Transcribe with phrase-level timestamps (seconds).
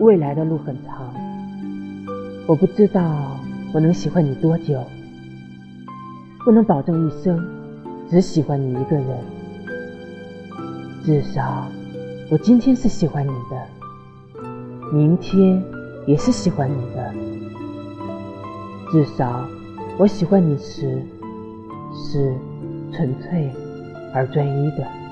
[0.00, 1.12] 未来的路很长。
[2.46, 3.36] 我不知道
[3.72, 4.82] 我能喜欢你多久。
[6.44, 7.38] 不能保证一生
[8.08, 9.06] 只喜欢你一个人。
[11.04, 11.66] 至少
[12.30, 13.78] 我今天是喜欢你的。
[14.92, 15.62] 明天
[16.06, 17.14] 也是喜欢你的。
[18.90, 19.44] 至少
[19.98, 21.02] 我喜欢你时
[21.92, 22.34] 是
[22.92, 23.50] 纯粹
[24.14, 25.07] 而专一的。